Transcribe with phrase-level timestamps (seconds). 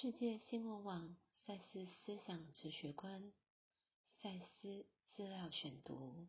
[0.00, 3.34] 世界新闻网赛斯思想哲学观，
[4.22, 6.26] 赛斯资料选读。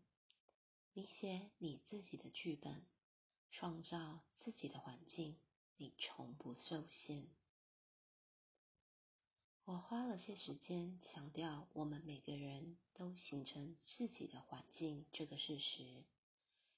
[0.92, 2.86] 你写你自己的剧本，
[3.50, 5.38] 创造自己的环境，
[5.78, 7.30] 你从不受限。
[9.64, 16.04] 我花了些时间强调，我们每个人都形成自己的环境这个事实，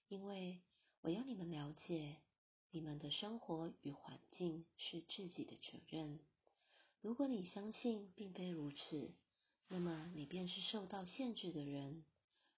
[0.10, 0.62] 因为
[1.02, 2.18] 我要你们了解，
[2.70, 6.19] 你们的生活与环境是自己的责任。
[7.04, 9.14] 如果你相信并非如此，
[9.68, 12.06] 那么你便是受到限制的人。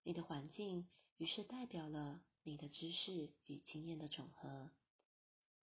[0.03, 4.70] 你的环境于是代表了你的知识与经验的总和。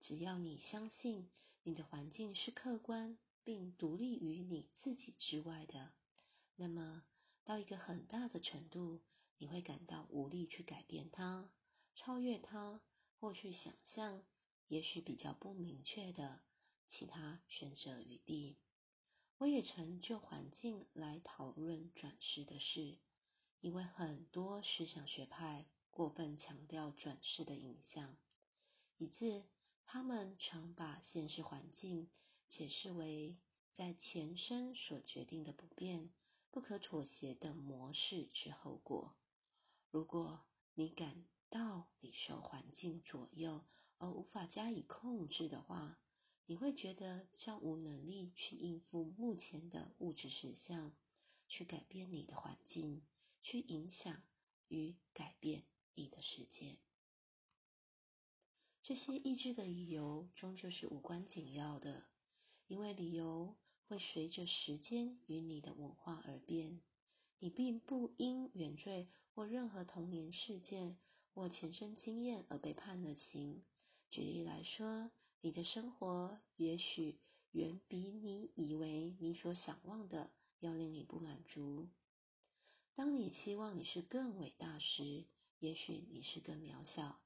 [0.01, 1.31] 只要你相信
[1.63, 5.93] 你的环境是客观并独立于你自己之外的，
[6.57, 7.05] 那么
[7.45, 9.01] 到一个很大的程度，
[9.39, 11.49] 你会感到无力去改变它、
[11.95, 12.81] 超越它，
[13.21, 14.25] 或去想象
[14.67, 16.41] 也许比较不明确的
[16.89, 18.57] 其他选择余地。
[19.39, 22.99] 我也曾就环境来讨论转世的事，
[23.61, 28.17] 因为很多思想学派过分强调转世的影响，
[28.99, 29.43] 以致
[29.85, 32.09] 他们常把现实环境
[32.49, 33.37] 解释为
[33.77, 36.11] 在前生所决定的不变、
[36.51, 39.15] 不可妥协的模式之后果。
[39.91, 40.41] 如果
[40.75, 43.65] 你感到你受环境左右
[43.99, 45.99] 而无法加以控制的话，
[46.47, 50.93] 你会觉得较无能力去应付目前的物质实相，
[51.49, 53.03] 去改变你的环境，
[53.43, 54.23] 去影响
[54.69, 55.63] 与改变
[55.95, 56.77] 你的世界。
[58.83, 62.05] 这些意志的理由终究是无关紧要的，
[62.67, 63.57] 因为理由
[63.87, 66.83] 会随着时间与你的文化而变。
[67.39, 70.99] 你并不因原罪或任何童年事件
[71.33, 73.65] 或前生经验而被判了刑。
[74.11, 75.11] 举例来说。
[75.45, 77.19] 你的生活也许
[77.51, 81.89] 远比你以为你所想望的要令你不满足。
[82.95, 85.25] 当你期望你是更伟大时，
[85.59, 87.19] 也许你是更渺小。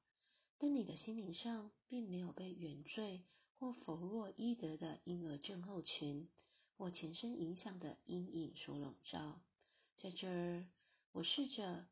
[0.56, 3.22] 但你的心灵上并没有被原罪
[3.58, 6.30] 或弗洛伊德的婴儿症候群
[6.78, 9.42] 或前生影响的阴影所笼罩。
[9.98, 10.66] 在这儿，
[11.12, 11.86] 我试着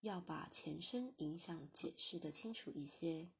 [0.00, 3.30] 要把前生影响解释的清楚一些。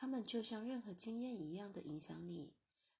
[0.00, 2.54] 他们就像任何经验一样的影响你，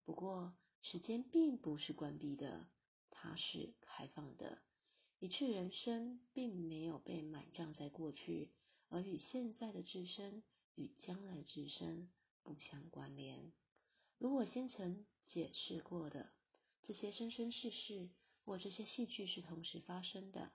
[0.04, 0.52] 不过
[0.82, 2.68] 时间并不是关闭的，
[3.08, 4.58] 它是开放的。
[5.18, 8.50] 一次人生并没有被埋葬在过去，
[8.90, 10.42] 而与现在的自身
[10.74, 12.10] 与将来自身
[12.42, 13.50] 不相关联。
[14.18, 16.30] 如我先曾解释过的，
[16.82, 18.10] 这些生生世世
[18.44, 20.52] 或这些戏剧是同时发生的。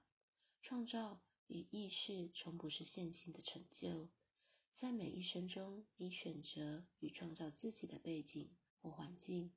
[0.62, 4.08] 创造与意识从不是线性的成就。
[4.75, 8.50] 在每一生中，你选择与创造自己的背景
[8.81, 9.52] 或环境。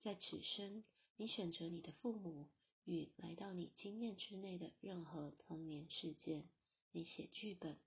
[0.00, 0.84] 在此生，
[1.16, 2.48] 你选择你的父母
[2.84, 6.48] 与来到你经验之内的任何童年事件。
[6.92, 7.78] 你写剧本。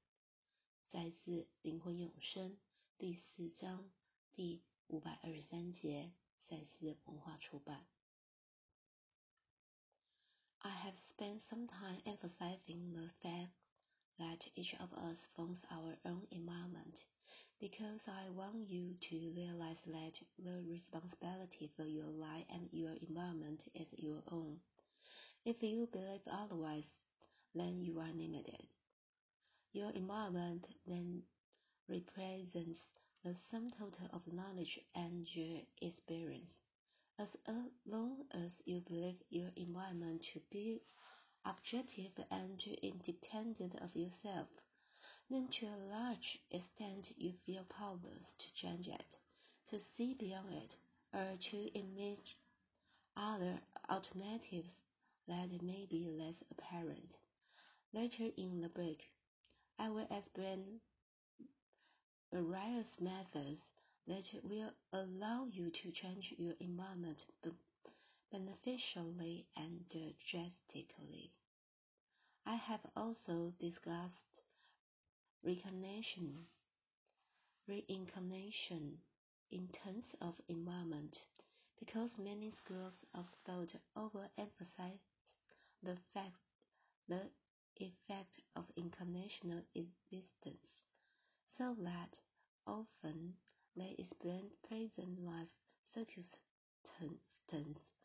[0.89, 2.57] 再次灵魂永生
[2.97, 3.91] 第四章
[4.33, 7.87] 第五百二十三节，赛斯文化出版。
[10.59, 13.49] I have spent some time emphasizing the fact.
[14.19, 17.01] That each of us forms our own environment,
[17.59, 20.13] because I want you to realize that
[20.43, 24.57] the responsibility for your life and your environment is your own.
[25.45, 26.89] If you believe otherwise,
[27.55, 28.67] then you are limited.
[29.73, 31.21] Your environment then
[31.89, 32.79] represents
[33.23, 36.53] the sum total of knowledge and your experience.
[37.19, 37.29] As
[37.85, 40.81] long as you believe your environment to be
[41.47, 44.47] objective and independent of yourself,
[45.29, 49.15] then to a large extent you feel powerless to change it,
[49.69, 50.75] to see beyond it,
[51.13, 52.35] or to imagine
[53.15, 53.59] other
[53.89, 54.69] alternatives
[55.27, 57.17] that may be less apparent.
[57.93, 58.97] Later in the book,
[59.79, 60.79] I will explain
[62.31, 63.59] various methods
[64.07, 67.17] that will allow you to change your environment
[68.31, 69.79] beneficially and
[70.29, 71.31] drastically.
[72.45, 74.41] I have also discussed
[75.43, 76.45] reincarnation,
[77.67, 78.97] reincarnation
[79.51, 81.17] in terms of environment
[81.79, 84.99] because many schools of thought overemphasize
[85.83, 86.35] the fact
[87.07, 87.21] the
[87.77, 90.81] effect of incarnational existence,
[91.57, 92.17] so that
[92.65, 93.33] often
[93.75, 95.47] they explain present life
[95.93, 97.96] circumstances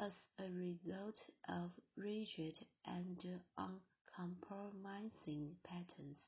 [0.00, 1.16] as a result
[1.48, 2.54] of rigid
[2.86, 3.22] and
[3.58, 6.18] uncompromising patterns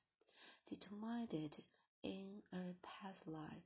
[0.69, 1.57] determined
[2.03, 3.65] in a past life.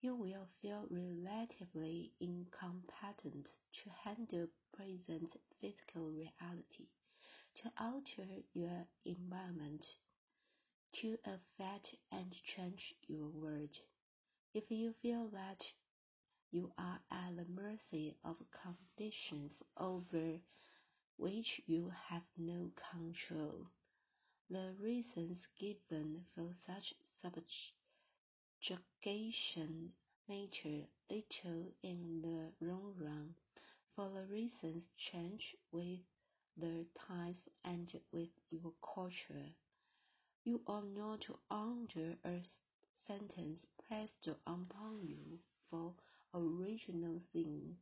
[0.00, 6.88] you will feel relatively incompetent to handle present physical reality,
[7.56, 9.84] to alter your environment,
[10.92, 13.76] to affect and change your world.
[14.54, 15.62] If you feel that
[16.50, 20.38] you are at the mercy of conditions over
[21.16, 23.66] which you have no control,
[24.50, 29.92] the reasons given for such subjugation
[30.28, 33.34] matter little in the long run,
[33.94, 36.00] for the reasons change with
[36.56, 39.50] the times and with your culture.
[40.44, 42.42] You are not to under a
[43.06, 45.38] sentence pressed upon you
[45.70, 45.94] for
[46.34, 47.76] original sin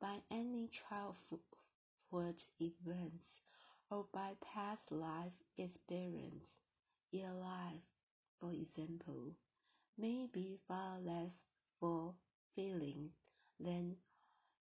[0.00, 1.40] by any childhood
[2.60, 3.38] events
[3.90, 6.56] or by past life experience.
[7.10, 7.82] Your life,
[8.40, 9.32] for example,
[9.98, 11.32] may be far less
[11.80, 13.10] fulfilling
[13.60, 13.96] than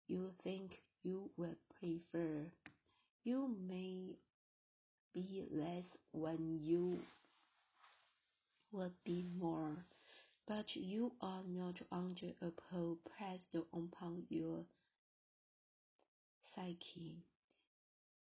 [0.08, 2.46] you think you would prefer.
[3.24, 4.16] You may
[5.14, 7.00] be less when you
[8.72, 9.86] would be more,
[10.48, 14.66] but you are not under a pull pressed upon your
[16.56, 17.24] psyche,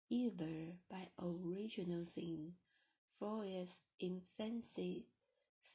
[0.08, 2.52] either by original sin,
[3.22, 3.70] its
[4.00, 5.06] infancy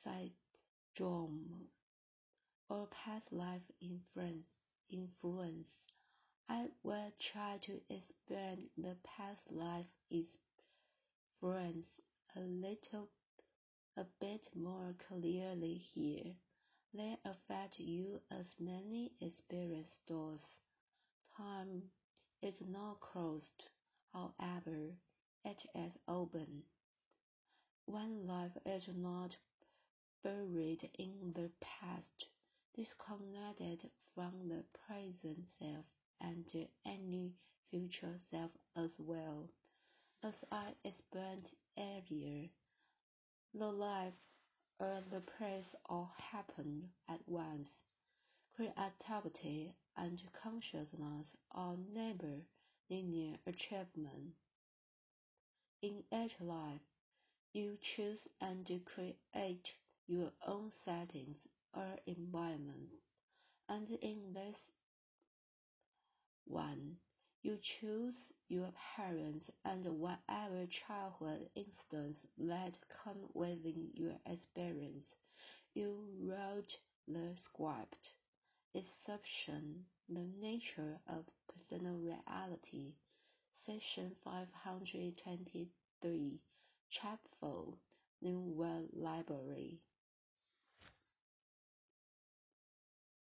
[0.03, 1.69] syndrome,
[2.69, 4.47] or past life influence.
[4.89, 5.67] influence.
[6.49, 11.87] I will try to explain the past life influence
[12.35, 13.09] a little
[13.97, 16.33] a bit more clearly here.
[16.93, 20.41] They affect you as many experience does.
[21.37, 21.83] Time
[22.41, 23.63] is not closed,
[24.13, 24.95] however,
[25.45, 26.63] it is open.
[27.85, 29.37] One life is not
[30.23, 32.27] buried in the past,
[32.75, 35.85] disconnected from the present self
[36.19, 36.45] and
[36.85, 37.33] any
[37.69, 39.49] future self as well.
[40.23, 41.47] As I explained
[41.77, 42.49] earlier,
[43.57, 44.13] the life
[44.79, 47.67] or the place all happen at once.
[48.55, 52.41] Creativity and consciousness are never
[52.89, 54.33] linear achievement.
[55.81, 56.81] In each life,
[57.53, 59.67] you choose and create
[60.07, 61.37] your own settings
[61.73, 62.89] or environment,
[63.69, 64.57] and in this
[66.45, 66.97] one,
[67.43, 68.15] you choose
[68.47, 75.05] your parents and whatever childhood incidents that come within your experience.
[75.73, 76.77] You wrote
[77.07, 78.13] the script.
[78.73, 82.93] Exception, the nature of personal reality.
[83.65, 86.39] Section 523,
[86.91, 87.77] Chapter 4,
[88.21, 89.79] New World Library.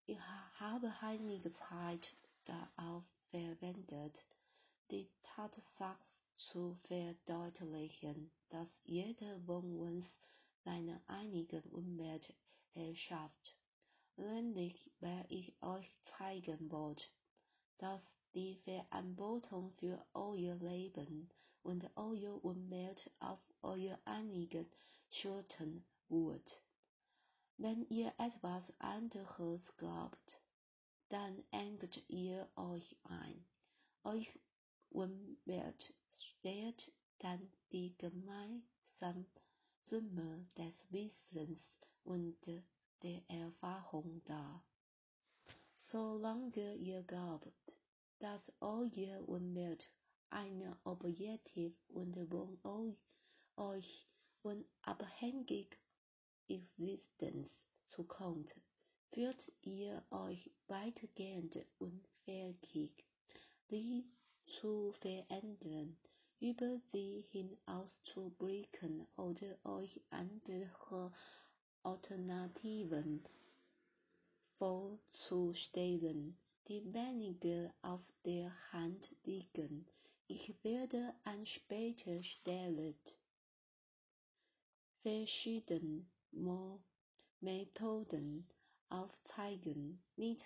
[0.07, 0.19] Ich
[0.59, 4.25] habe einige Zeit darauf verwendet,
[4.93, 5.97] die Tatsache
[6.37, 10.05] zu verdeutlichen, dass jeder von uns
[10.65, 12.35] seine eigene Umwelt
[12.75, 13.57] erschafft.
[14.17, 17.05] Nämlich, weil ich euch zeigen wollte,
[17.79, 18.03] dass
[18.35, 21.31] die Verantwortung für euer Leben
[21.63, 24.71] und eure Umwelt auf eure eigenen
[25.11, 26.61] Schultern ruht.
[27.57, 30.43] Wenn ihr etwas anderes glaubt,
[31.09, 33.47] dann engt ihr euch ein.
[34.05, 34.29] Euch
[34.93, 39.27] Umwelt stellt dann die gemeinsame
[39.87, 41.61] Summe des Wissens
[42.05, 42.37] und
[43.03, 44.65] der Erfahrung dar.
[45.79, 47.53] Solange ihr glaubt,
[48.19, 49.91] dass eure Umwelt
[50.31, 52.17] eine objektiv und
[52.63, 52.97] von
[53.57, 54.07] euch
[54.43, 55.77] unabhängige
[56.49, 57.51] Existenz
[57.87, 58.55] zukommt,
[59.13, 63.05] fühlt ihr euch weitgehend unfähig,
[63.69, 64.05] sie
[64.47, 65.97] zu verändern,
[66.41, 71.13] über sie hinauszublicken oder euch andere
[71.83, 73.25] Alternativen
[74.59, 76.37] vorzustellen,
[76.69, 79.87] die weniger auf der Hand liegen.
[80.29, 82.95] Ich werde an später Stelle
[85.03, 86.07] verschiedene
[87.41, 88.49] Methoden
[88.89, 90.41] aufzeigen, mit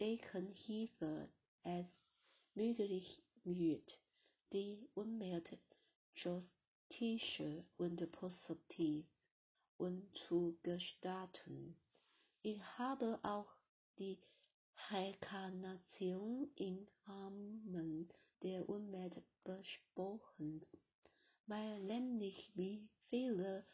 [0.00, 1.28] deren Hilfe
[2.56, 3.98] möglich wird,
[4.52, 5.58] die Umwelt
[6.14, 7.42] justisch
[7.76, 9.06] und positiv
[9.76, 11.76] umzugestalten.
[12.42, 13.52] Ich habe auch
[13.98, 14.18] die
[14.90, 18.08] Rekarnation im Rahmen
[18.42, 20.64] der Umwelt besprochen,
[21.46, 23.66] weil nämlich wie viele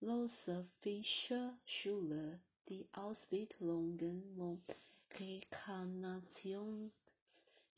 [0.00, 4.60] philosophische Schule die Ausbildungen von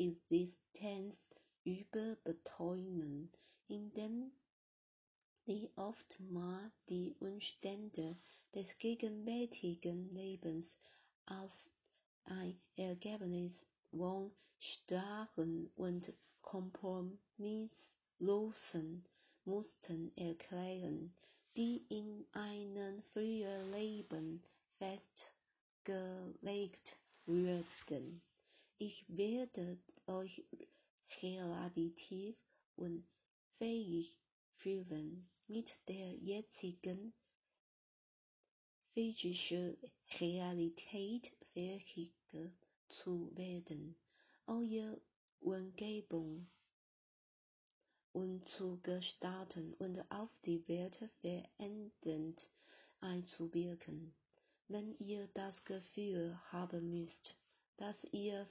[0.00, 1.18] Rekarnationsexistenz
[1.62, 3.30] überbetonten,
[3.68, 4.32] indem
[5.44, 8.16] sie oftmals die Umstände
[8.54, 10.66] des gegenwärtigen Lebens
[11.26, 11.52] als
[12.24, 13.52] ein Ergebnis
[13.90, 19.04] von starren und kompromisslosen
[19.44, 21.14] Mustern erklären,
[21.56, 24.42] die in einem früheren Leben
[24.78, 28.22] festgelegt wurden.
[28.82, 30.42] Ich werde euch
[31.20, 32.34] relativ
[32.76, 34.16] unfähig
[34.56, 37.12] fühlen, mit der jetzigen
[38.94, 39.76] physischen
[40.18, 42.14] Realität fertig
[42.88, 43.96] zu werden.
[44.46, 44.98] Eure
[45.40, 46.48] Umgebung
[48.12, 52.48] umzugestalten und auf die Welt verändernd
[53.00, 54.14] einzuwirken.
[54.68, 57.36] Wenn ihr das Gefühl haben müsst,
[57.80, 58.46] dass ihr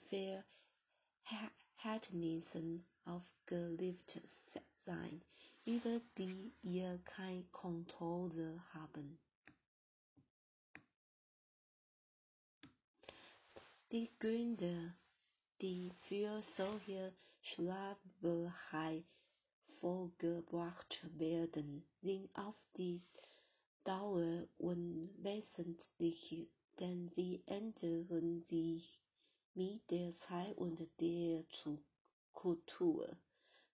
[1.77, 4.23] Verhältnissen aufgeliefert
[4.85, 5.21] seid,
[5.65, 9.19] über die ihr keine Kontrolle haben.
[13.91, 14.95] Die Gründe,
[15.61, 17.13] die für solche
[17.51, 19.03] Sklaverei
[19.79, 23.03] vorgebracht werden, sind auf die
[23.83, 26.47] Dauer unwesentlich,
[26.79, 28.99] denn sie ändern sich
[29.59, 31.43] mit der Zeit und der
[32.31, 33.17] Kultur.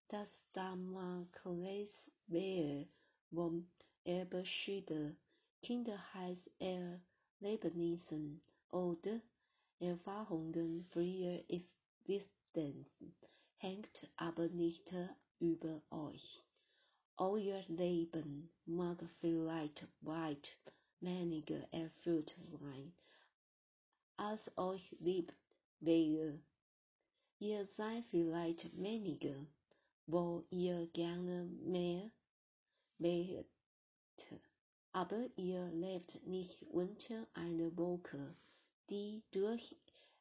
[0.08, 2.88] Das Damoklesschwert
[3.32, 3.70] von
[4.02, 5.14] Erbschüder,
[5.62, 9.20] Kindheitserlebnissen oder
[9.78, 13.14] Erfahrungen früher Existenzen
[13.58, 14.92] hängt aber nicht
[15.38, 16.42] über euch.
[17.16, 20.48] Euer Leben mag vielleicht weit
[20.98, 22.92] weniger erfüllt sein,
[24.16, 25.32] als euch lieb
[25.80, 26.40] wäre.
[27.38, 29.46] Ihr seid vielleicht weniger,
[30.06, 32.10] wo ihr gerne mehr
[32.98, 33.46] wäret,
[34.92, 38.34] aber ihr lebt nicht unter einer Wolke,
[38.88, 39.76] die durch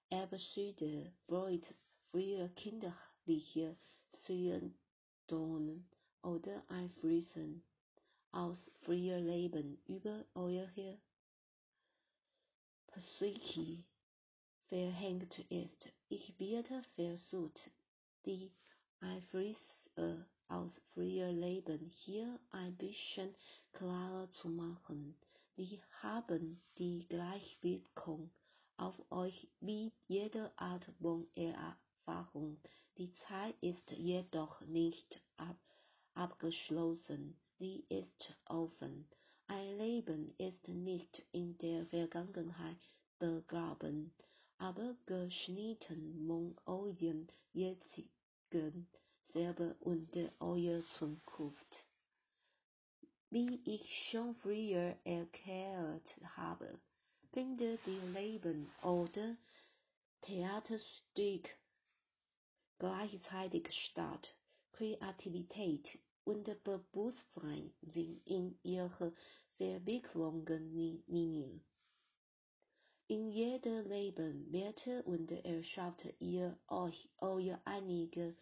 [0.09, 1.65] Erbsüde, Freud,
[2.11, 3.77] früher kinderliche
[4.11, 5.83] Symptome
[6.21, 7.63] oder Einflüssen
[8.31, 10.99] aus früher Leben über eure
[12.87, 13.83] Psyche
[14.69, 15.89] verhängt ist.
[16.09, 17.69] Ich werde versucht,
[18.25, 18.51] die
[18.99, 23.35] Einflüsse aus früher Leben hier ein bisschen
[23.73, 25.15] klarer zu machen.
[25.57, 28.31] Die haben die Gleichwirkung
[28.77, 32.57] auf euch wie jede Art von Erfahrung.
[32.97, 35.57] Die Zeit ist jedoch nicht ab
[36.15, 39.05] abgeschlossen, sie ist offen.
[39.47, 42.79] Ein Leben ist nicht in der Vergangenheit
[43.19, 44.13] begraben,
[44.57, 48.87] aber geschnitten von eurem jetzigen
[49.33, 50.09] Selber und
[50.39, 51.85] eurer Zukunft.
[53.29, 56.07] Wie ich schon früher erklärt
[56.37, 56.79] habe,
[57.33, 59.35] findet die Leben oder
[60.21, 61.49] Theaterstück
[62.79, 64.33] gleichzeitig statt.
[64.71, 69.11] Kreativität und Bewusstsein sind in ihrer
[69.57, 71.59] Verwicklungslinie.
[73.07, 78.35] In jedem Leben wird und erschafft ihr euch euer einige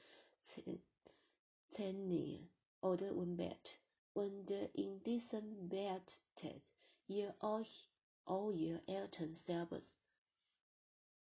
[1.73, 2.47] Szene
[2.79, 3.79] oder Umwelt,
[4.13, 6.63] und in diesem wertet
[7.07, 7.89] ihr euch
[8.25, 9.91] euer Eltern selbst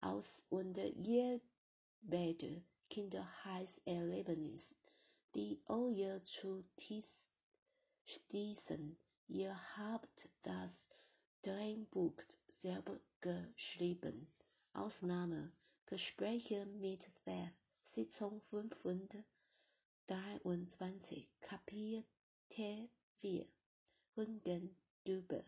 [0.00, 1.40] aus und ihr
[2.02, 4.62] werdet Kindheitserlebnis,
[5.34, 7.20] die euer zutiefst
[8.04, 8.96] stießen.
[9.26, 10.72] Ihr habt das
[11.42, 12.22] Drehbuch
[12.62, 12.98] selber.
[14.72, 15.52] Ausnahme
[15.86, 17.52] Gespräche mit Beth,
[17.90, 22.04] Sitzung 523, Kapitel
[23.20, 23.46] 4,
[24.16, 25.44] Hundendübe.